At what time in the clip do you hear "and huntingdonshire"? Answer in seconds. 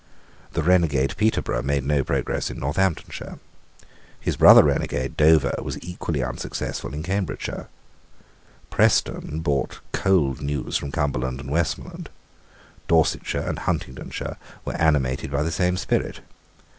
13.47-14.37